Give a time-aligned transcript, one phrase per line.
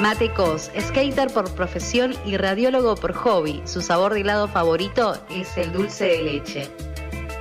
[0.00, 3.62] Matecos, skater por profesión y radiólogo por hobby.
[3.64, 6.70] Su sabor de helado favorito es el dulce de leche.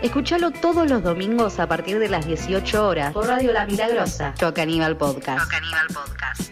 [0.02, 4.34] Escúchalo todos los domingos a partir de las 18 horas por Radio La Milagrosa.
[4.40, 5.44] Yo Caníbal Podcast.
[5.44, 6.52] Yo Caníbal Podcast.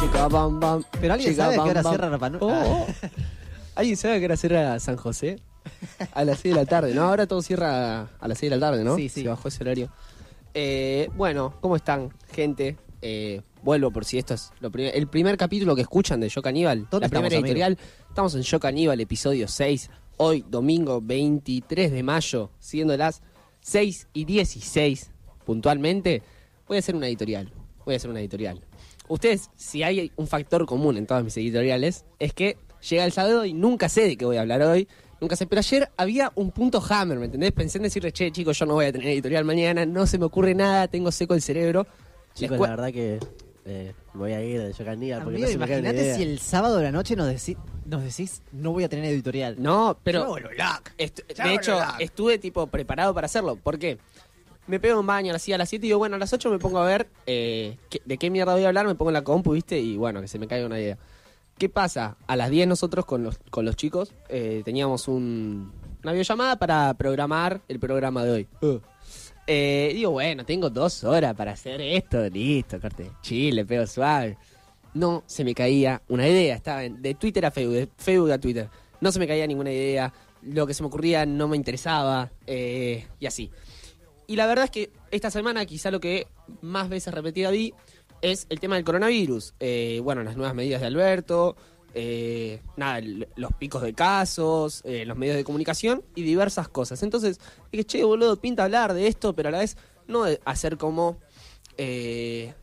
[0.00, 0.82] Chica, bam, bam.
[1.00, 1.92] Pero alguien Chica, sabe bam, que ahora bam.
[1.92, 2.86] cierra Rapa Nui- Oh, oh.
[3.74, 5.36] ¿Alguien sabe que ahora cierra San José?
[6.12, 7.02] A las 6 de la tarde, ¿no?
[7.02, 8.96] Ahora todo cierra a las 6 de la tarde, ¿no?
[8.96, 9.22] Sí, sí.
[9.22, 9.90] Se bajó ese horario.
[10.54, 12.76] Eh, bueno, ¿cómo están, gente?
[13.00, 16.42] Eh, vuelvo por si esto es lo primer- el primer capítulo que escuchan de Yo
[16.42, 16.86] Caníbal.
[16.90, 17.78] ¿Dónde La primera estamos, editorial.
[18.08, 19.90] Estamos en Yo Caníbal, episodio 6.
[20.18, 23.22] Hoy, domingo 23 de mayo, siendo las
[23.60, 25.10] 6 y 16
[25.46, 26.22] puntualmente,
[26.68, 27.52] voy a hacer una editorial.
[27.84, 28.60] Voy a hacer una editorial.
[29.08, 32.56] Ustedes, si hay un factor común en todas mis editoriales, es que
[32.88, 34.88] llega el sábado y nunca sé de qué voy a hablar hoy.
[35.20, 37.52] Nunca sé, pero ayer había un punto hammer, ¿me entendés?
[37.52, 40.24] Pensé en decirle, che, chicos, yo no voy a tener editorial mañana, no se me
[40.24, 41.86] ocurre nada, tengo seco el cerebro.
[42.34, 43.20] Chicos, la verdad que
[43.64, 46.82] eh, me voy a ir de Yocanía porque no se imagínate si el sábado de
[46.82, 49.54] la noche nos, decí- nos decís no voy a tener editorial.
[49.62, 50.24] No, pero
[51.44, 53.54] de hecho estuve tipo preparado para hacerlo.
[53.54, 53.98] ¿Por qué?
[54.66, 56.58] Me pego un baño así a las 7 y digo, bueno, a las 8 me
[56.58, 59.22] pongo a ver eh, qué- de qué mierda voy a hablar, me pongo en la
[59.22, 59.78] compu, ¿viste?
[59.78, 60.98] Y bueno, que se me caiga una idea.
[61.62, 62.16] ¿Qué pasa?
[62.26, 65.70] A las 10 nosotros con los, con los chicos eh, teníamos un,
[66.02, 68.48] una videollamada para programar el programa de hoy.
[69.46, 73.12] Eh, digo, bueno, tengo dos horas para hacer esto, listo, corte.
[73.20, 74.36] Chile, pego suave.
[74.94, 76.56] No se me caía una idea.
[76.56, 78.68] Estaba en- de Twitter a Facebook, de Facebook a Twitter.
[79.00, 80.12] No se me caía ninguna idea.
[80.42, 82.32] Lo que se me ocurría no me interesaba.
[82.48, 83.52] eh, y así.
[84.26, 86.26] Y la verdad es que esta semana quizá lo que
[86.60, 87.72] más veces repetida vi
[88.22, 89.54] es el tema del coronavirus.
[89.60, 91.56] Eh, bueno, las nuevas medidas de Alberto,
[91.94, 93.00] eh, nada,
[93.36, 97.02] los picos de casos, eh, los medios de comunicación y diversas cosas.
[97.02, 97.38] Entonces,
[97.70, 99.76] dije, che, boludo, pinta hablar de esto, pero a la vez
[100.06, 101.18] no hacer como...
[101.76, 102.54] eh,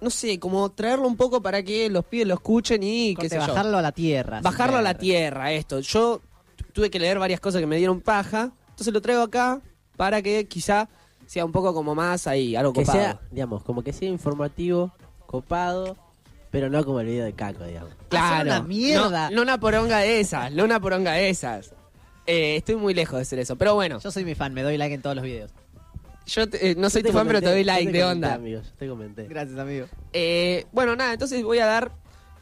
[0.00, 3.40] no sé, como traerlo un poco para que los pibes lo escuchen y sé yo.
[3.40, 4.40] bajarlo a la tierra.
[4.40, 5.80] Bajarlo a la tierra, esto.
[5.80, 6.22] Yo
[6.56, 9.60] tu- tuve que leer varias cosas que me dieron paja, entonces lo traigo acá
[9.98, 10.88] para que quizá
[11.30, 12.98] sea un poco como más ahí, algo que copado.
[12.98, 14.92] sea, digamos, como que sea informativo,
[15.26, 15.96] copado,
[16.50, 17.92] pero no como el video de Caco, digamos.
[18.08, 18.42] Claro.
[18.50, 19.30] una mierda.
[19.30, 21.72] No, no una poronga de esas, no una poronga de esas.
[22.26, 24.76] Eh, estoy muy lejos de ser eso, pero bueno, Yo soy mi fan, me doy
[24.76, 25.52] like en todos los videos.
[26.26, 28.02] yo te- eh, no soy Yo tu fan, pero te doy yo like te de
[28.02, 28.34] comenté, onda.
[28.34, 29.26] Amigos, yo te comenté.
[29.28, 29.86] Gracias, amigo.
[30.12, 31.92] Eh, bueno, nada, entonces voy a dar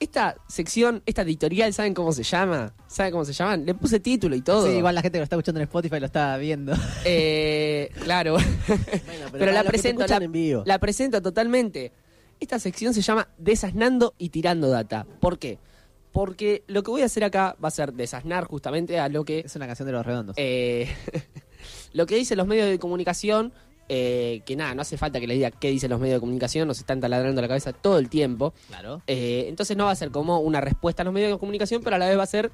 [0.01, 2.73] esta sección, esta editorial, ¿saben cómo se llama?
[2.87, 3.67] ¿Saben cómo se llaman?
[3.67, 4.67] Le puse título y todo.
[4.67, 6.73] Sí, igual la gente que lo está escuchando en Spotify lo está viendo.
[7.05, 8.35] Eh, claro.
[8.35, 10.63] Bueno, pero la presento, la, en vivo.
[10.67, 11.93] la presento totalmente.
[12.41, 15.07] Esta sección se llama Desasnando y Tirando Data.
[15.21, 15.59] ¿Por qué?
[16.13, 19.41] Porque lo que voy a hacer acá va a ser desasnar justamente a lo que
[19.41, 20.37] Es una canción de los redondos.
[20.39, 20.89] eh,
[21.93, 23.53] lo que dicen los medios de comunicación,
[23.89, 26.69] eh, que nada, no hace falta que les diga qué dicen los medios de comunicación,
[26.69, 28.53] nos están taladrando la cabeza todo el tiempo.
[28.69, 29.03] claro.
[29.07, 31.97] Eh, entonces no va a ser como una respuesta a los medios de comunicación, pero
[31.97, 32.51] a la vez va a ser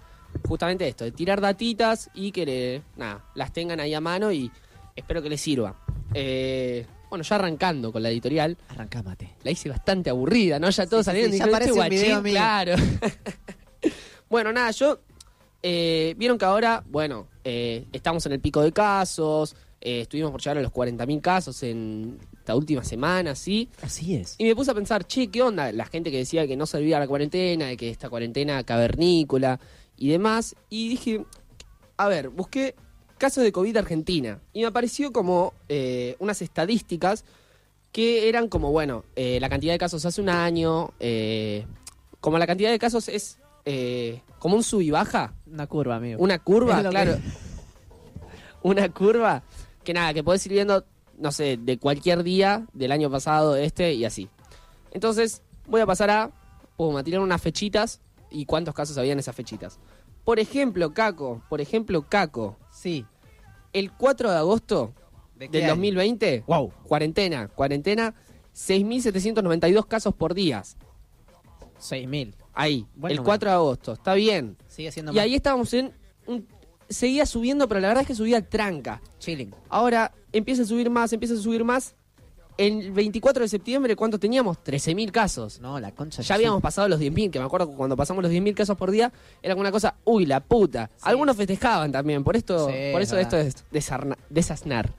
[0.48, 4.50] justamente esto, de tirar datitas y que le- nada, las tengan ahí a mano y
[4.96, 5.74] espero que les sirva.
[6.12, 9.34] Eh, bueno, ya arrancando con la editorial, Arrancá, mate.
[9.44, 10.68] la hice bastante aburrida, ¿no?
[10.70, 12.32] Ya todos Sí, sí, salieron sí, y ya parece "Este un video guachín", mío.
[12.32, 12.74] claro.
[14.28, 14.98] bueno, nada, yo
[15.62, 20.62] vieron que ahora, bueno, estamos en el pico de casos, eh, estuvimos por llegar a
[20.62, 23.68] los 40.000 casos en esta última semana, ¿sí?
[23.82, 24.34] Así es.
[24.38, 25.70] Y me puse a pensar, che, ¿qué onda?
[25.72, 29.60] La gente que decía que no servía la cuarentena, de que esta cuarentena cavernícola
[29.96, 30.56] y demás.
[30.70, 31.24] Y dije,
[31.96, 32.74] a ver, busqué
[33.18, 34.40] casos de COVID Argentina.
[34.52, 37.24] Y me apareció como eh, unas estadísticas
[37.92, 41.64] que eran como, bueno, eh, la cantidad de casos hace un año, eh,
[42.20, 46.20] como la cantidad de casos es eh, como un sub y baja, Una curva, amigo.
[46.22, 47.16] una curva, que- claro.
[48.62, 49.42] Una curva
[49.84, 50.84] que nada, que podés ir viendo,
[51.18, 54.28] no sé, de cualquier día del año pasado, este y así.
[54.92, 56.30] Entonces, voy a pasar a,
[56.76, 58.00] pum, a tirar unas fechitas
[58.30, 59.78] y cuántos casos había en esas fechitas.
[60.24, 63.04] Por ejemplo, Caco, por ejemplo, Caco, Sí.
[63.72, 64.92] el 4 de agosto
[65.36, 65.72] ¿De del año?
[65.74, 66.72] 2020, Wow.
[66.84, 68.14] cuarentena, cuarentena,
[68.54, 70.62] 6.792 casos por día.
[71.80, 72.34] 6.000.
[72.54, 73.24] Ahí, Buen el número.
[73.24, 74.56] 4 de agosto, está bien.
[74.68, 75.92] Sigue siendo Y ahí estábamos en
[76.26, 76.46] un...
[76.88, 79.00] Seguía subiendo, pero la verdad es que subía tranca.
[79.18, 79.54] chilling.
[79.68, 81.94] Ahora empieza a subir más, empieza a subir más.
[82.56, 84.58] El 24 de septiembre, ¿cuántos teníamos?
[84.58, 85.60] 13.000 casos.
[85.60, 86.22] No, la concha.
[86.22, 88.92] Ya habíamos pasado los 10.000, que me acuerdo que cuando pasamos los 10.000 casos por
[88.92, 90.88] día, era como una cosa, uy, la puta.
[91.02, 93.64] Algunos festejaban también, por esto, Sí, por eso es esto es
[94.30, 94.92] desasnar.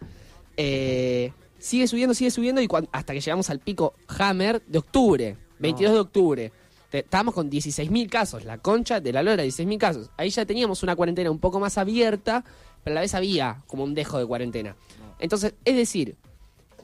[0.58, 5.94] Eh, sigue subiendo, sigue subiendo, y hasta que llegamos al pico Hammer de octubre, 22
[5.94, 6.52] de octubre.
[7.00, 10.10] Estábamos con 16.000 casos, la concha de la lora, 16.000 casos.
[10.18, 12.44] Ahí ya teníamos una cuarentena un poco más abierta,
[12.84, 14.76] pero a la vez había como un dejo de cuarentena.
[15.20, 16.16] Entonces, es decir,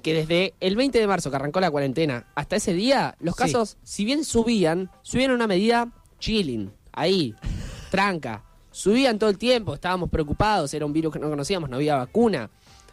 [0.02, 3.44] que desde el 20 de marzo que arrancó la cuarentena hasta ese día, los Sí.
[3.44, 7.36] casos, si bien subían, subían a una medida chilling, ahí,
[7.90, 8.44] tranca.
[8.72, 12.50] Subían todo el tiempo, estábamos preocupados, era un virus que no conocíamos, no había vacuna.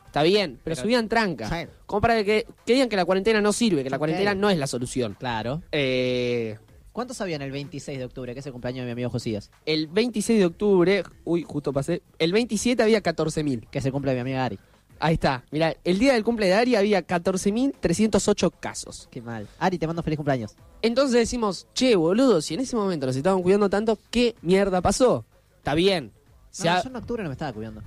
[0.07, 1.49] Está bien, pero, Pero- subían tranca.
[1.49, 1.69] Sí.
[1.87, 4.59] Como para que, que digan que la cuarentena no sirve, que la cuarentena no es
[4.59, 5.17] la solución.
[5.19, 5.63] Claro.
[5.71, 6.59] Eh,
[6.99, 9.53] ¿Cuántos habían el 26 de octubre, que es el cumpleaños de mi amigo Josías?
[9.67, 13.69] el 26 de octubre, uy, justo pasé, el 27 había 14.000.
[13.71, 14.59] Que es el cumple de mi amiga Ari.
[14.99, 19.07] Ahí está, mira, el día del cumple de Ari había 14.308 casos.
[19.13, 19.47] Qué mal.
[19.61, 20.57] Ari, te mando feliz cumpleaños.
[20.83, 25.25] Entonces decimos, che, boludo, si en ese momento nos estaban cuidando tanto, ¿qué mierda pasó?
[25.59, 26.11] Está bien.
[26.51, 27.81] Se No, ha- yo en octubre no me estaba cuidando.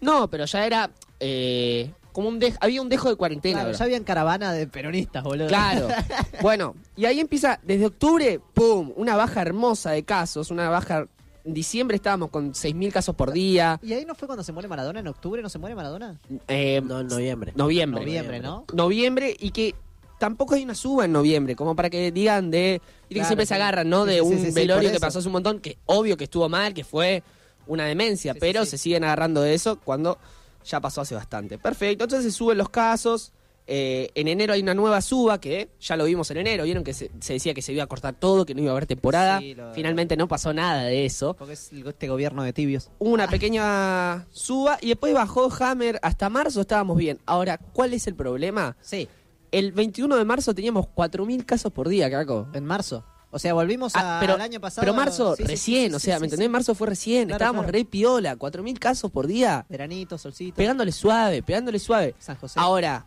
[0.00, 0.90] No, pero ya era
[1.26, 3.54] eh, como un dejo, había un dejo de cuarentena.
[3.54, 3.78] Claro, ¿verdad?
[3.78, 5.48] ya habían caravana de peronistas, boludo.
[5.48, 5.88] Claro.
[6.42, 8.92] bueno, y ahí empieza, desde octubre, ¡pum!
[8.96, 11.06] Una baja hermosa de casos, una baja...
[11.46, 13.78] En diciembre estábamos con 6.000 casos por día.
[13.82, 15.00] ¿Y ahí no fue cuando se muere Maradona?
[15.00, 16.18] ¿En octubre no se muere Maradona?
[16.48, 17.52] eh, No, en noviembre.
[17.54, 18.00] noviembre.
[18.00, 18.64] Noviembre, ¿no?
[18.72, 19.74] Noviembre y que
[20.18, 22.80] tampoco hay una suba en noviembre, como para que digan de...
[23.06, 24.06] y que Claro, siempre se agarran, ¿no?
[24.06, 26.48] De sí, un sí, sí, velorio que pasó hace un montón, que obvio que estuvo
[26.48, 27.22] mal, que fue
[27.66, 28.70] una demencia, Sí, sí, pero sí.
[28.70, 30.16] se siguen agarrando de eso cuando
[30.64, 31.58] ya pasó hace bastante.
[31.58, 33.32] Perfecto, entonces se suben los casos.
[33.66, 36.64] eh, en enero hay una nueva suba que ya lo vimos en enero.
[36.64, 38.72] Vieron que se, se decía que se iba a cortar todo, que no iba a
[38.72, 39.38] haber temporada.
[39.40, 41.32] Sí, lo- Finalmente no pasó nada de eso.
[41.34, 42.90] Porque es este gobierno de tibios.
[42.98, 45.98] Hubo una pequeña suba y después bajó Hammer.
[46.02, 47.18] Hasta marzo estábamos bien.
[47.24, 48.76] Ahora, ¿cuál es el problema?
[48.82, 49.08] Sí,
[49.50, 52.48] El 21 de marzo teníamos 4.000 casos por día, Caco.
[52.52, 53.04] en marzo.
[53.34, 54.82] O sea, volvimos Ah, a- pero, al año pasado.
[54.84, 56.48] pero marzo Sí, recién, sí, o sea, ¿me entendés?
[56.48, 57.78] Marzo fue recién, Claro, estábamos claro.
[57.78, 60.54] re piola, 4.000 casos por día, Veranito, solcito.
[60.54, 62.14] pegándole suave, pegándole suave.
[62.20, 62.60] San José.
[62.60, 63.06] Ahora,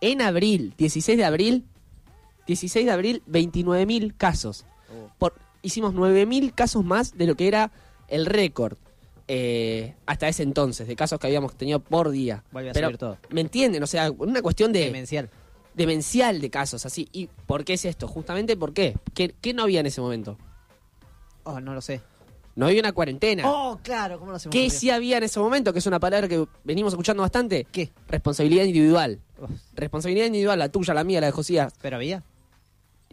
[0.00, 1.64] en abril, 16 de abril,
[2.46, 4.64] 16 de abril, 29.000 casos.
[4.90, 5.10] Oh.
[5.18, 7.70] Por, hicimos 9.000 casos más de lo que era
[8.08, 8.76] el récord
[9.28, 12.44] eh, hasta ese entonces, de casos que habíamos tenido por día.
[12.52, 13.18] Vuelve a Pero, todo.
[13.30, 13.82] ¿Me entienden?
[13.82, 15.30] O sea, una cuestión de Demencial.
[15.74, 17.08] Demencial de casos así.
[17.12, 18.08] ¿Y por qué es esto?
[18.08, 18.96] Justamente, ¿por qué?
[19.14, 20.38] ¿Qué, qué no había en ese momento?
[21.44, 22.00] Oh, no lo sé.
[22.56, 23.42] No había una cuarentena.
[23.50, 24.52] Oh, claro, ¿cómo lo hacemos?
[24.52, 25.72] ¿Qué sí había en ese momento?
[25.72, 27.66] Que es una palabra que venimos escuchando bastante.
[27.70, 27.90] ¿Qué?
[28.08, 29.18] Responsabilidad individual.
[29.40, 31.72] Uf, Responsabilidad individual, la tuya, la mía, la de Josías.
[31.82, 32.22] ¿Pero había?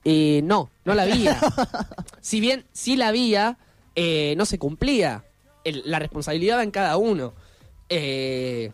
[0.03, 1.39] Eh, no, no la había.
[2.21, 3.57] si bien sí la había,
[3.95, 5.25] eh, no se cumplía.
[5.63, 7.33] El- la responsabilidad va en cada uno.
[7.89, 8.71] Eh,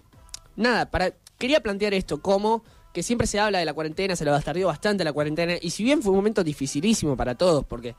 [0.57, 2.63] nada, para, quería plantear esto como
[2.97, 5.83] que siempre se habla de la cuarentena, se lo bastardió bastante la cuarentena, y si
[5.83, 7.93] bien fue un momento dificilísimo para todos, porque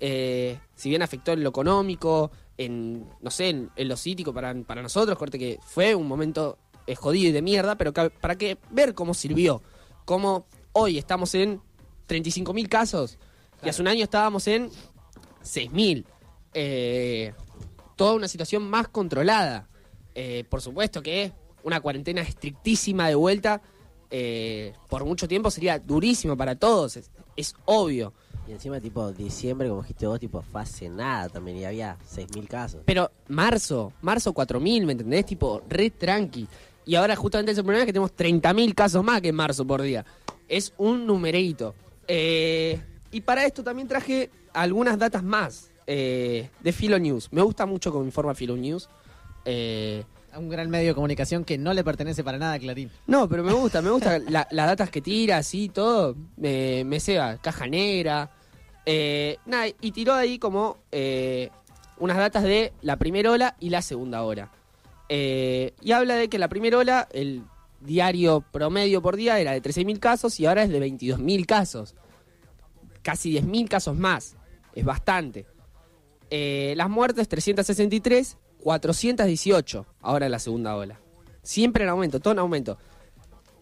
[0.00, 4.52] eh, si bien afectó en lo económico, en, no sé, en, en lo psíquico para,
[4.64, 6.58] para nosotros, corte que fue un momento
[6.88, 9.62] eh, jodido y de mierda, pero para que ver cómo sirvió,
[10.04, 11.60] cómo hoy estamos en
[12.08, 13.18] 35.000 casos,
[13.62, 14.70] y hace un año estábamos en
[15.44, 16.04] 6.000.
[16.52, 17.32] Eh,
[17.94, 19.68] toda una situación más controlada.
[20.16, 21.30] Eh, por supuesto que
[21.62, 23.62] una cuarentena estrictísima de vuelta
[24.14, 28.12] eh, por mucho tiempo sería durísimo para todos, es, es obvio.
[28.46, 31.56] Y encima, tipo, diciembre, como dijiste vos, tipo, fue hace nada también.
[31.56, 32.82] Y había 6.000 casos.
[32.84, 35.24] Pero marzo, marzo 4.000, ¿me entendés?
[35.24, 36.46] Tipo, re tranqui.
[36.84, 39.80] Y ahora justamente ese problema es que tenemos 30.000 casos más que en marzo por
[39.80, 40.04] día.
[40.48, 41.74] Es un numerito.
[42.06, 42.80] Eh,
[43.12, 47.28] y para esto también traje algunas datas más eh, de Filo News.
[47.32, 48.88] Me gusta mucho cómo informa Filo News.
[49.44, 50.04] Eh,
[50.38, 52.90] un gran medio de comunicación que no le pertenece para nada a Clarín.
[53.06, 56.16] no, pero me gusta, me gusta la- las datas que tira, así, todo.
[56.36, 58.30] Me, me ceba, caja negra.
[58.86, 61.50] Eh, nada, y tiró ahí como eh,
[61.98, 64.50] unas datas de la primera ola y la segunda ola.
[65.08, 67.42] Eh, y habla de que la primera ola, el
[67.80, 71.94] diario promedio por día era de 13.000 casos y ahora es de 22.000 casos.
[73.02, 74.36] Casi 10.000 casos más.
[74.74, 75.46] Es bastante.
[76.30, 80.98] Eh, las muertes 363, 418 ahora en la segunda ola.
[81.42, 82.78] Siempre en aumento, todo en aumento.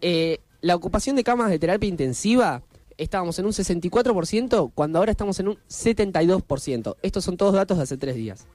[0.01, 2.63] Eh, la ocupación de camas de terapia intensiva
[2.97, 6.97] estábamos en un 64% cuando ahora estamos en un 72%.
[7.01, 8.45] Estos son todos datos de hace tres días.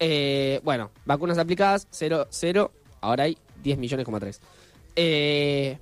[0.00, 4.40] Eh, bueno, vacunas aplicadas, 0, 0, ahora hay 10 millones, coma 3.
[4.96, 5.78] Eh,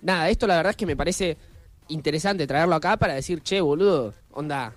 [0.00, 1.36] nada, esto la verdad es que me parece
[1.88, 4.72] interesante traerlo acá para decir, che, boludo, onda,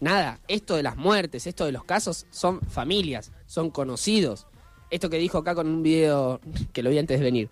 [0.00, 4.46] nada, esto de las muertes, esto de los casos, son familias, son conocidos.
[4.90, 6.40] Esto que dijo acá con un video
[6.72, 7.50] que lo vi antes de venir.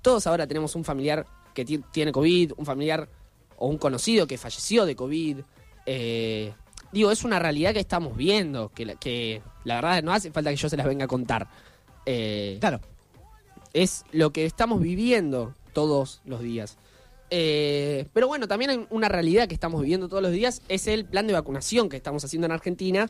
[0.00, 3.08] Todos ahora tenemos un familiar que ti- tiene COVID, un familiar
[3.56, 5.38] o un conocido que falleció de COVID.
[5.86, 6.52] Eh,
[6.92, 10.50] digo, es una realidad que estamos viendo, que la, que la verdad no hace falta
[10.50, 11.48] que yo se las venga a contar.
[12.06, 12.80] Eh, Claro.
[13.72, 16.76] es lo que estamos viviendo todos los días.
[17.30, 21.04] Eh, pero bueno, también hay una realidad que estamos viviendo todos los días, es el
[21.06, 23.08] plan de vacunación que estamos haciendo en Argentina.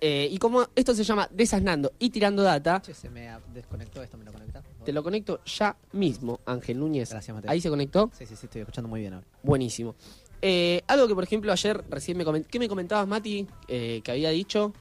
[0.00, 4.18] Eh, y como esto se llama desasnando y tirando data, Che, se me desconectó esto,
[4.18, 4.62] ¿me lo conectás?
[4.62, 4.84] por favor?
[4.84, 7.10] te lo conecto ya mismo, Ángel Núñez.
[7.10, 7.50] Gracias, Mateo.
[7.50, 8.10] Ahí se conectó.
[8.12, 9.26] Sí, sí, sí, estoy escuchando muy bien ahora.
[9.42, 9.94] Buenísimo.
[10.42, 14.10] Eh, algo que, por ejemplo, ayer recién me comentabas, ¿qué me comentabas, Mati, eh, que
[14.10, 14.74] había dicho?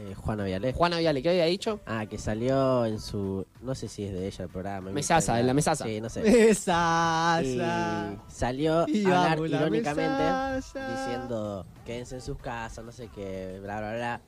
[0.00, 0.72] Eh, Juana Viale.
[0.72, 1.78] Juana Viale, ¿qué había dicho?
[1.86, 3.46] Ah, que salió en su.
[3.62, 4.90] No sé si es de ella el programa.
[4.90, 5.84] Mesasa, en la Mesasa.
[5.84, 6.22] Sí, no sé.
[6.22, 7.40] Mesasa.
[7.42, 10.90] Y salió Y a hablar irónicamente mesasa.
[10.90, 14.20] diciendo quédense en sus casas, no sé qué, bla, bla, bla.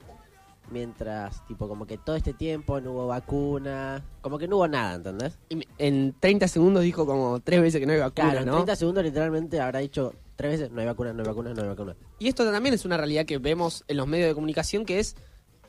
[0.71, 4.97] Mientras, tipo, como que todo este tiempo no hubo vacuna, como que no hubo nada,
[4.97, 5.39] ¿entendés?
[5.49, 8.53] Y en 30 segundos dijo como tres veces que no hay vacuna, Claro, en ¿no?
[8.55, 11.69] 30 segundos literalmente habrá dicho tres veces, no hay vacuna, no hay vacuna, no hay
[11.69, 11.95] vacuna.
[12.19, 15.15] Y esto también es una realidad que vemos en los medios de comunicación, que es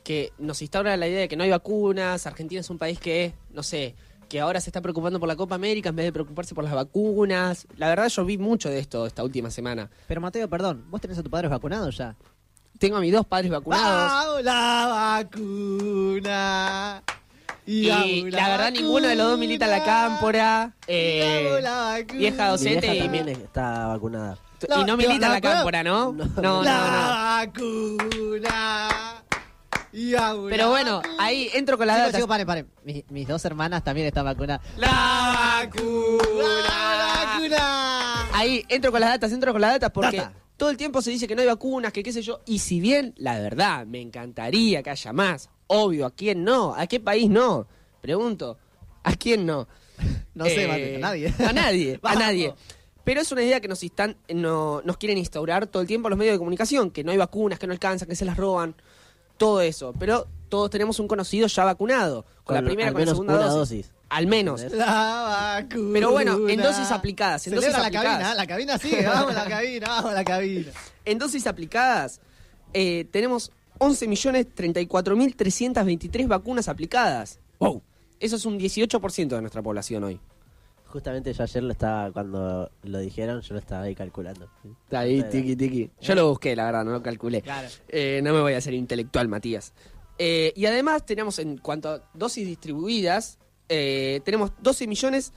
[0.08, 3.34] que nos instaura la idea de que no hay vacunas, Argentina es un país que,
[3.52, 3.94] no sé,
[4.26, 6.72] que ahora se está preocupando por la Copa América en vez de preocuparse por las
[6.72, 7.66] vacunas.
[7.76, 9.90] La verdad yo vi mucho de esto esta última semana.
[10.06, 12.16] Pero Mateo, perdón, ¿vos tenés a tu padre vacunado ya?
[12.78, 14.10] Tengo a mis dos padres vacunados.
[14.10, 17.02] ¡Vamos la vacuna!
[17.66, 20.72] Y la verdad ninguno de los dos milita en la cámpora.
[20.86, 24.38] eh, la vieja Mi docente y, también está vacunada.
[24.62, 26.14] y no milita en la ¿La cámpora, ¿no?
[26.14, 26.62] No, no, no.
[26.62, 29.07] ¡La vacuna!
[29.92, 31.14] Pero bueno, vacuna.
[31.18, 32.18] ahí entro con la Chicos, data.
[32.18, 32.68] chicos, paren, paren.
[32.84, 34.60] Mis, mis dos hermanas también están vacunadas.
[34.76, 35.68] ¡La
[36.38, 38.28] ¡La vacuna!
[38.32, 40.32] Ahí entro con las datas, entro con las datas porque Data.
[40.56, 42.40] todo el tiempo se dice que no hay vacunas, que qué sé yo.
[42.46, 45.50] Y si bien, la verdad, me encantaría que haya más.
[45.66, 46.74] Obvio, ¿a quién no?
[46.74, 47.66] ¿A qué país no?
[48.00, 48.58] Pregunto,
[49.02, 49.66] ¿a quién no?
[50.34, 51.34] No sé, Eh, Mateo, a nadie.
[51.46, 52.18] A nadie, a Vamos.
[52.20, 52.54] nadie.
[53.04, 56.18] Pero es una idea que nos están, no, nos quieren instaurar todo el tiempo los
[56.18, 58.76] medios de comunicación, que no hay vacunas, que no alcanzan, que se las roban,
[59.38, 59.94] todo eso.
[59.98, 63.86] Pero todos tenemos un conocido ya vacunado, con, la primera, con la segunda dosis.
[63.86, 63.92] dosis.
[64.10, 64.62] Al menos.
[64.72, 65.90] La vacuna.
[65.92, 68.18] Pero bueno, en dosis aplicadas, en dosis Celebra la aplicadas.
[68.18, 70.72] cabina, la cabina sigue, vamos la cabina, vamos la cabina.
[71.04, 72.20] En dosis aplicadas,
[72.72, 77.38] eh, tenemos 11.034.323 vacunas aplicadas.
[77.58, 77.82] ¡Wow!
[78.20, 80.20] Eso es un 18% de nuestra población hoy.
[80.88, 84.48] Justamente yo ayer lo estaba, cuando lo dijeron, yo lo estaba ahí calculando.
[84.84, 85.90] Está ahí, tiki tiki.
[86.00, 87.42] Yo lo busqué, la verdad, no lo calculé.
[87.42, 87.68] Claro.
[87.88, 89.74] Eh, no me voy a hacer intelectual, Matías.
[90.18, 95.32] Eh, y además tenemos, en cuanto a dosis distribuidas, eh, tenemos 12 millones...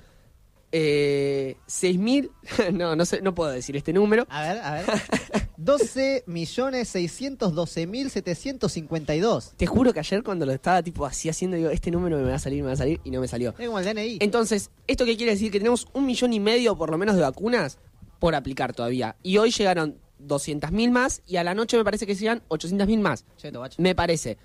[0.72, 2.32] Eh, 6 mil,
[2.74, 4.26] no, no sé, no puedo decir este número.
[4.30, 4.86] A ver, a ver.
[5.58, 9.54] 12 millones 612 mil 752.
[9.58, 12.36] Te juro que ayer cuando lo estaba tipo así haciendo, digo, este número me va
[12.36, 13.54] a salir, me va a salir, y no me salió.
[13.58, 14.18] Es como el DNI.
[14.22, 15.52] Entonces, ¿esto qué quiere decir?
[15.52, 17.78] Que tenemos un millón y medio por lo menos de vacunas
[18.20, 19.18] por aplicar todavía.
[19.22, 23.26] Y hoy llegaron 200.000 más y a la noche me parece que llegan 800.000 más.
[23.38, 23.64] Cheto.
[23.78, 24.38] Me parece.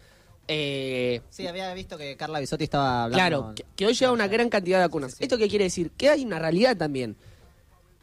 [0.49, 3.17] Eh, Sí, había visto que Carla Bisotti estaba hablando.
[3.17, 5.13] claro, que, que hoy llega una gran cantidad de vacunas.
[5.13, 5.25] Sí, sí.
[5.25, 5.91] ¿Esto qué quiere decir?
[5.97, 7.17] Que hay una realidad también.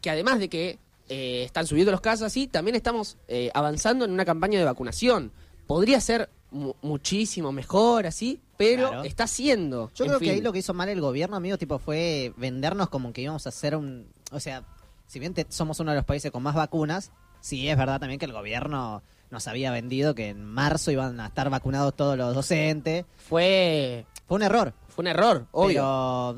[0.02, 4.12] Que además de que eh, están subiendo los casos así, también estamos eh, avanzando en
[4.12, 5.32] una campaña de vacunación.
[5.68, 9.04] Podría ser mu- muchísimo mejor así, pero Claro.
[9.04, 9.92] está siendo.
[9.96, 13.14] Yo creo que ahí lo que hizo mal el gobierno, amigo, tipo, fue vendernos como
[13.14, 14.08] que íbamos a hacer un...
[14.32, 14.64] O sea,
[15.08, 18.20] si bien te- somos uno de los países con más vacunas, sí es verdad también
[18.20, 19.02] que el gobierno
[19.34, 23.04] nos había vendido que en marzo iban a estar vacunados todos los docentes.
[23.18, 24.74] Fue, Fue un error.
[24.88, 25.68] fue un error, obvio.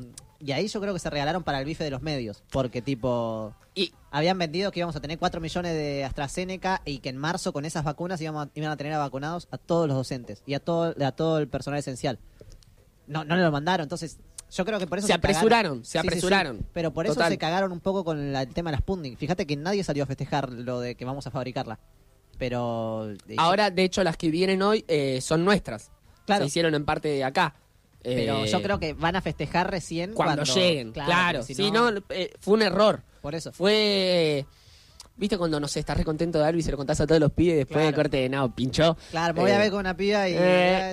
[0.38, 2.42] Y ahí yo creo que se regalaron para el bife de los medios.
[2.50, 7.08] Porque, tipo, Y habían vendido que íbamos a tener 4 millones de AstraZeneca y que
[7.08, 10.42] en marzo con esas vacunas íbamos a- iban a tener vacunados a todos los docentes
[10.46, 12.18] y a todo, a todo el personal esencial.
[13.06, 14.18] No, no lo mandaron, entonces
[14.50, 16.66] yo creo que por eso Se apresuraron, se Sí, sí, sí, apresuraron.
[16.72, 17.30] pero por eso Total.
[17.32, 19.16] se cagaron un poco con la- el tema de las Sputnik.
[19.18, 21.78] Fíjate que nadie salió a festejar lo de que vamos a fabricarla.
[22.38, 23.10] Pero...
[23.28, 25.90] eh, ahora, de hecho, las que vienen hoy eh, son nuestras.
[26.26, 26.42] Claro.
[26.44, 27.54] Se hicieron en parte de acá.
[28.02, 30.92] Pero Eh, yo creo que van a festejar recién cuando, cuando, lleguen.
[30.92, 33.02] Claro, si sí, no, eh, fue un error.
[33.20, 33.52] Por eso.
[33.52, 34.46] Fue.
[35.16, 37.20] ¿Viste cuando, no sé, estás re contento de algo y se lo contás a todos
[37.20, 37.96] los pibes y después de Claro.
[37.96, 38.96] corte, no, pinchó?
[39.10, 40.34] Claro, me voy a ver con una piba y...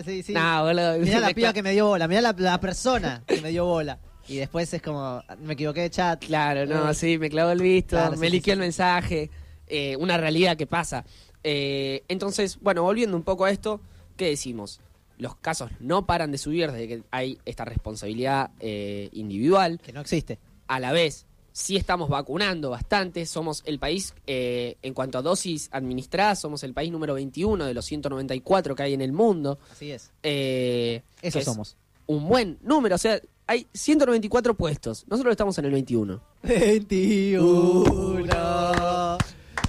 [0.06, 0.34] sí, sí.
[0.34, 0.98] No, boludo.
[1.00, 4.00] Mirá la piba que me dio bola, mirá la, la persona que me dio bola.
[4.30, 6.24] Y después es como, me equivoqué de chat.
[6.24, 9.30] Claro, no, sí, me clavó el visto, Claro, me sí, liqueó sí, el mensaje,
[9.68, 11.04] eh, una realidad que pasa.
[11.44, 13.82] Eh, entonces, bueno, volviendo un poco a esto,
[14.18, 14.80] ¿qué decimos?
[15.18, 19.80] Los casos no paran de subir desde que hay esta responsabilidad eh, individual.
[19.84, 20.40] Que no existe.
[20.68, 23.26] A la vez, sí estamos vacunando bastante.
[23.26, 27.74] Somos el país, eh, en cuanto a dosis administradas, somos el país número 21 de
[27.74, 29.60] los 194 que hay en el mundo.
[29.72, 30.12] Así es.
[30.24, 31.78] Eh, Eso es somos.
[32.06, 35.06] Un buen número, o sea, hay 194 puestos.
[35.08, 36.22] Nosotros estamos en el 21.
[36.44, 38.26] 21.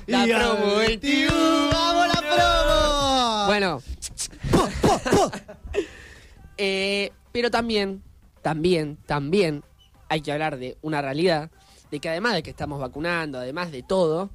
[0.07, 1.34] La promo 21.
[6.57, 8.01] Eh, pero también,
[8.41, 9.65] también, también
[10.09, 11.51] hay que hablar de una realidad
[11.91, 14.31] de que además de que estamos vacunando, además de todo,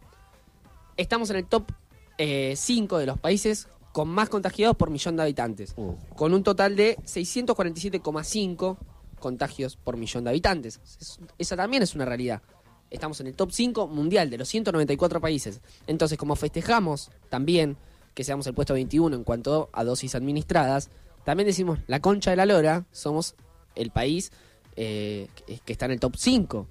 [0.97, 1.71] estamos en el top
[2.17, 5.93] 5 de los países con más contagiados por millón de habitantes, Uh.
[6.15, 8.77] con un total de 647,5
[9.19, 10.79] contagios por millón de habitantes.
[10.99, 12.41] Es- esa también es una realidad.
[12.89, 15.61] Estamos en el top 5 mundial de los 194 países.
[15.87, 17.77] Entonces, como festejamos también
[18.13, 20.89] que seamos el puesto 21 en cuanto a dosis administradas,
[21.29, 23.35] también decimos la concha de la lora, somos
[23.75, 24.31] el país
[24.75, 25.27] eh,
[25.63, 26.67] que está en el top 5.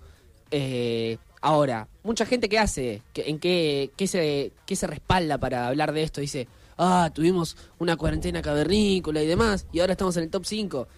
[0.50, 5.93] Eh, ahora, mucha gente que hace, en qué, qué se, qué se respalda para hablar
[5.93, 10.31] de esto, dice, ah, tuvimos una cuarentena cavernícola y demás, y ahora estamos en el
[10.31, 10.88] top 5.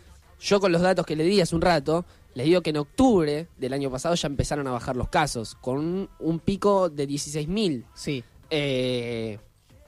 [0.41, 3.47] Yo con los datos que le di hace un rato, les digo que en octubre
[3.59, 7.85] del año pasado ya empezaron a bajar los casos, con un, un pico de 16.000.
[7.93, 8.25] Sí.
[8.49, 9.39] Eh,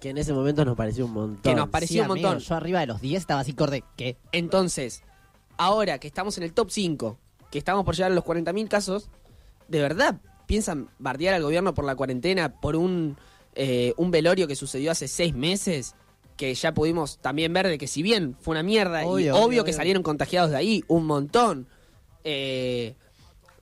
[0.02, 1.42] Que en ese momento nos pareció un montón.
[1.42, 2.42] Que nos pareció Sí, un amigo, montón.
[2.44, 3.84] Yo arriba de los 10 estaba así, corde.
[3.96, 4.16] ¿Qué?
[4.32, 5.04] Entonces,
[5.56, 7.18] ahora que estamos en el top 5,
[7.52, 9.08] que estamos por llegar a los 40.000 casos,
[9.68, 13.16] ¿de verdad piensan bardear al gobierno por la cuarentena, por un,
[13.54, 15.94] eh, un velorio que sucedió hace seis meses?
[16.36, 19.44] Que ya pudimos también ver de que si bien fue una mierda y Obvio, obvio,
[19.44, 19.76] obvio, que obvio.
[19.76, 21.68] salieron contagiados de ahí un montón,
[22.24, 22.96] eh,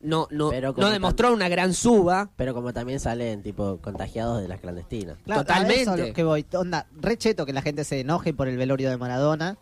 [0.00, 2.30] no, no, Pero no demostró una gran suba.
[2.37, 5.19] Pero como también salen, tipo, contagiados de las clandestinas.
[5.25, 5.78] Claro, Totalmente.
[5.78, 6.47] a eso lo que voy.
[6.54, 9.59] Onda, re cheto que la gente se enoje por el velorio de Maradona.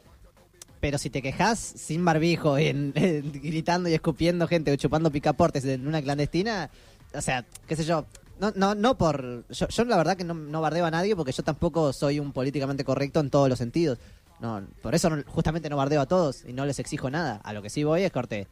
[0.80, 5.64] Pero si te quejas sin barbijo, en, en- gritando y escupiendo gente o chupando picaportes
[5.64, 6.70] en una clandestina,
[7.14, 8.04] o sea, qué sé yo.
[8.38, 9.44] No, no, no por.
[9.50, 12.32] Yo, yo la verdad que no, no bardeo a nadie porque yo tampoco soy un
[12.32, 13.98] políticamente correcto en todos los sentidos.
[14.38, 17.40] No, por eso no- justamente no bardeo a todos y no les exijo nada.
[17.42, 18.46] A lo que sí voy es corte.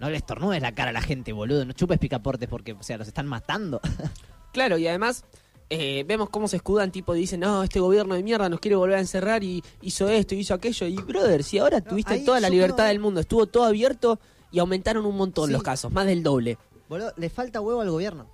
[0.00, 1.64] No les tornudes la cara a la gente, boludo.
[1.64, 3.80] No chupes picaportes porque, o sea, los están matando.
[4.52, 5.24] Claro, y además
[5.68, 8.98] eh, vemos cómo se escudan, tipo, dicen, no, este gobierno de mierda nos quiere volver
[8.98, 10.86] a encerrar y hizo esto, hizo aquello.
[10.86, 14.20] Y, brother, si ahora tuviste toda la libertad creo- del mundo, estuvo todo abierto
[14.52, 15.52] y aumentaron un montón Sí.
[15.52, 16.56] los casos, más del doble.
[16.88, 18.26] Boludo, le falta huevo al gobierno.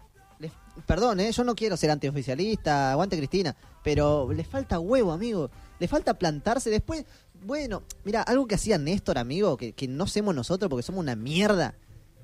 [0.86, 1.32] Perdón, ¿eh?
[1.32, 5.50] yo no quiero ser antioficialista, aguante Cristina, pero le falta huevo, amigo.
[5.78, 7.04] Le falta plantarse después.
[7.44, 11.16] Bueno, mira, algo que hacía Néstor, amigo, que, que no hacemos nosotros porque somos una
[11.16, 11.74] mierda.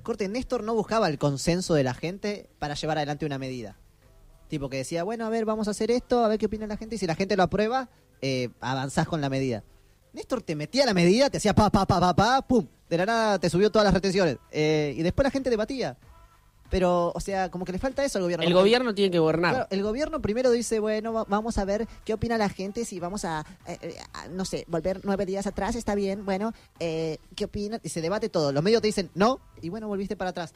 [0.03, 3.77] Corte, Néstor no buscaba el consenso de la gente para llevar adelante una medida.
[4.49, 6.77] Tipo que decía, bueno, a ver, vamos a hacer esto, a ver qué opina la
[6.77, 7.88] gente, y si la gente lo aprueba,
[8.21, 9.64] eh, avanzás con la medida.
[10.12, 13.07] Néstor te metía la medida, te hacía pa, pa, pa, pa, pa, pum, de la
[13.07, 14.38] nada te subió todas las retenciones.
[14.51, 15.99] Eh, y después la gente debatía.
[16.70, 18.42] Pero, o sea, como que le falta eso al gobierno.
[18.44, 19.52] El Como que- gobierno tiene que gobernar.
[19.55, 22.98] Claro, el gobierno primero dice, bueno, va- vamos a ver qué opina la gente, si
[23.00, 27.18] vamos a, eh, eh, a, no sé, volver nueve días atrás, está bien, bueno, eh,
[27.37, 27.81] ¿qué opinan?
[27.85, 28.50] Y se debate todo.
[28.52, 30.52] Los medios te dicen, no, y bueno, volviste para atrás.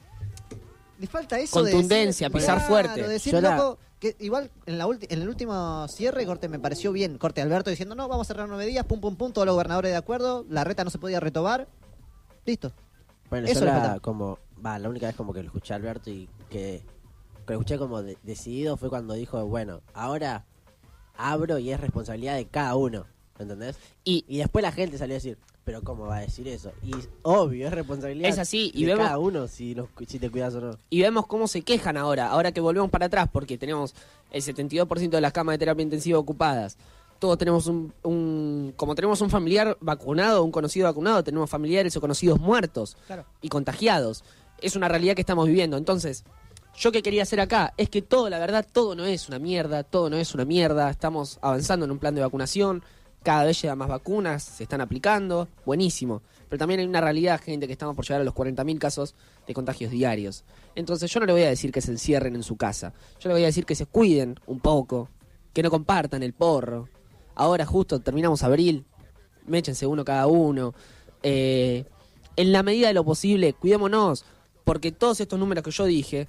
[0.98, 3.08] Le falta eso de Contundencia, decir- pisar Claro, fuerte.
[3.08, 6.58] decir, Yo la- loco, que igual en, la ulti- en el último cierre, Corte, me
[6.58, 7.18] pareció bien.
[7.18, 9.92] Corte Alberto diciendo, no, vamos a cerrar nueve días, pum, pum, pum, todos los gobernadores
[9.92, 11.68] de acuerdo, la reta no se podía retobar.
[12.44, 12.72] Listo.
[13.30, 16.28] Bueno, Eso la, como, va, la única vez como que lo escuché a Alberto y
[16.48, 16.82] que,
[17.46, 20.44] que lo escuché como de- decidido fue cuando dijo, bueno, ahora
[21.16, 23.04] abro y es responsabilidad de cada uno,
[23.38, 23.76] ¿entendés?
[24.04, 26.72] Y Y después la gente salió a decir, pero ¿cómo va a decir eso?
[26.82, 26.92] Y
[27.22, 30.54] obvio, es responsabilidad Es así, y de vemos- cada uno si, los, si te cuidas
[30.54, 30.78] o no.
[30.88, 33.94] y vemos cómo se quejan ahora, ahora que volvemos para atrás, porque tenemos
[34.30, 36.78] el 72% de las camas de terapia intensiva ocupadas.
[37.18, 42.00] Todos tenemos un, un- como tenemos un familiar vacunado, un conocido vacunado, tenemos familiares o
[42.00, 43.26] conocidos muertos Claro.
[43.42, 44.24] y contagiados.
[44.62, 45.76] Es una realidad que estamos viviendo.
[45.76, 46.24] Entonces,
[46.76, 49.82] yo que quería hacer acá es que todo, la verdad, todo no es una mierda,
[49.82, 50.90] todo no es una mierda.
[50.90, 52.82] Estamos avanzando en un plan de vacunación,
[53.22, 56.22] cada vez llegan más vacunas, se están aplicando, buenísimo.
[56.48, 59.14] Pero también hay una realidad, gente, que estamos por llegar a los 40.000 casos
[59.46, 60.44] de contagios diarios.
[60.74, 62.92] Entonces, yo no le voy a decir que se encierren en su casa.
[63.20, 65.08] Yo le voy a decir que se cuiden un poco,
[65.52, 66.88] que no compartan el porro.
[67.34, 68.84] Ahora justo terminamos abril,
[69.46, 70.74] méchense uno cada uno.
[71.22, 71.84] Eh,
[72.36, 74.24] en la medida de lo posible, cuidémonos,
[74.70, 76.28] porque todos estos números que yo dije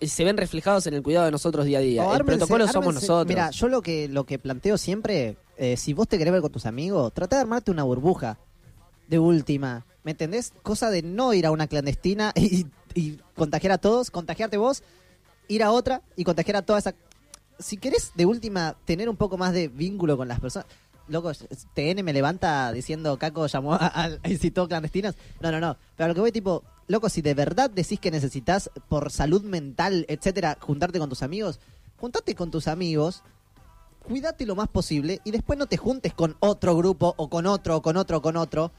[0.00, 2.04] se ven reflejados en el cuidado de nosotros día a día.
[2.04, 3.26] El ármense- protocolo somos nosotros.
[3.26, 6.52] Mira, yo lo que, lo que planteo siempre, eh, si vos te querés ver con
[6.52, 8.38] tus amigos, trata de armarte una burbuja
[9.08, 9.84] de última.
[10.04, 10.52] ¿Me entendés?
[10.62, 14.84] Cosa de no ir a una clandestina y, y contagiar a todos, contagiarte vos,
[15.48, 16.94] ir a otra y contagiar a toda esa...
[17.58, 20.68] Si querés de última tener un poco más de vínculo con las personas...
[21.08, 21.32] Loco,
[21.74, 25.16] TN me levanta diciendo Caco llamó a, a- incitó clandestinas.
[25.40, 25.76] No, no, no.
[25.96, 29.42] Pero a lo que voy, tipo, loco, si de verdad decís que necesitas por salud
[29.42, 31.60] mental, etcétera, juntarte con tus amigos,
[31.96, 33.22] juntate con tus amigos,
[34.06, 37.76] cuídate lo más posible y después no te juntes con otro grupo o con otro,
[37.76, 38.72] o con otro, o con otro.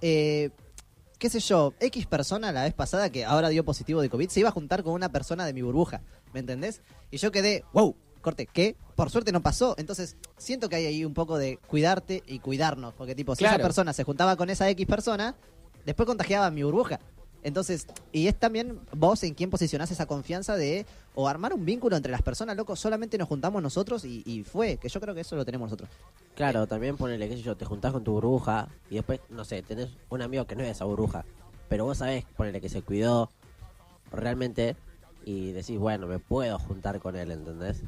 [0.00, 0.50] Eh,
[1.18, 4.40] qué sé yo, X persona la vez pasada que ahora dio positivo de COVID se
[4.40, 6.00] iba a juntar con una persona de mi burbuja,
[6.32, 6.80] ¿me entendés?
[7.10, 8.76] Y yo quedé, wow, corte, ¿qué?
[8.94, 9.74] Por suerte no pasó.
[9.78, 13.58] Entonces, siento que hay ahí un poco de cuidarte y cuidarnos, porque tipo, si esa
[13.58, 15.34] persona se juntaba con esa X persona,
[15.84, 17.00] después contagiaba a mi burbuja.
[17.42, 21.96] Entonces, y es también vos en quién posicionás esa confianza de o armar un vínculo
[21.96, 25.20] entre las personas, loco, solamente nos juntamos nosotros y, y fue, que yo creo que
[25.20, 25.88] eso lo tenemos nosotros.
[26.34, 29.62] Claro, también ponele, qué sé yo, te juntás con tu burbuja y después, no sé,
[29.62, 31.24] tenés un amigo que no es esa burbuja,
[31.68, 33.30] pero vos sabés, ponele que se cuidó
[34.12, 34.76] realmente
[35.24, 37.82] y decís, bueno, me puedo juntar con él, ¿entendés?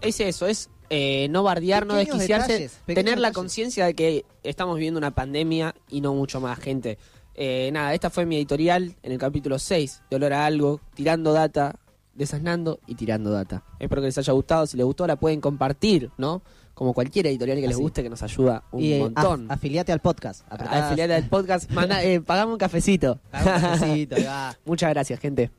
[0.00, 4.76] Es eso, es eh, no bardear, no desquiciarse, detalles, tener la conciencia de que estamos
[4.76, 6.98] viviendo una pandemia y no mucho más, gente.
[7.38, 11.32] Eh, nada, esta fue mi editorial en el capítulo 6 de Olor a Algo, tirando
[11.34, 11.76] data,
[12.14, 13.62] desasnando y tirando data.
[13.78, 16.40] Espero que les haya gustado, si les gustó la pueden compartir, ¿no?
[16.72, 17.82] Como cualquier editorial que les Así.
[17.82, 19.48] guste, que nos ayuda un y eh, montón.
[19.48, 20.46] af- afiliate al podcast.
[20.50, 23.18] Apretás- Afiliate al podcast, manda- eh, pagame un cafecito.
[23.32, 24.56] Hagamos un cafecito, va.
[24.64, 25.50] Muchas gracias, gente.